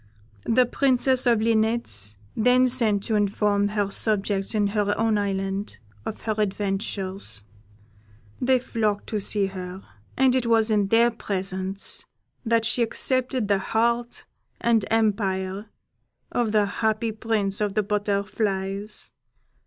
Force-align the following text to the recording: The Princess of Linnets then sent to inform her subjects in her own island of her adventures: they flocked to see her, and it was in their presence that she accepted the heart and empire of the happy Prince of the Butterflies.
The 0.47 0.65
Princess 0.65 1.27
of 1.27 1.41
Linnets 1.43 2.17
then 2.35 2.65
sent 2.65 3.03
to 3.03 3.13
inform 3.13 3.67
her 3.67 3.91
subjects 3.91 4.55
in 4.55 4.65
her 4.69 4.97
own 4.97 5.15
island 5.19 5.77
of 6.07 6.21
her 6.21 6.33
adventures: 6.39 7.43
they 8.41 8.57
flocked 8.57 9.05
to 9.09 9.19
see 9.19 9.45
her, 9.45 9.83
and 10.17 10.35
it 10.35 10.47
was 10.47 10.71
in 10.71 10.87
their 10.87 11.11
presence 11.11 12.07
that 12.43 12.65
she 12.65 12.81
accepted 12.81 13.47
the 13.47 13.59
heart 13.59 14.25
and 14.59 14.85
empire 14.89 15.67
of 16.31 16.51
the 16.51 16.65
happy 16.65 17.11
Prince 17.11 17.61
of 17.61 17.75
the 17.75 17.83
Butterflies. 17.83 19.11